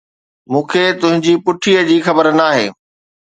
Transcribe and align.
مون 0.51 0.63
کي 0.71 0.83
تنهنجي 0.99 1.33
پٺي 1.45 1.73
جي 1.89 1.97
خبر 2.07 2.25
ناهي! 2.39 2.65